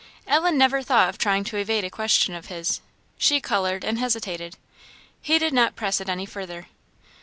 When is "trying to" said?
1.19-1.57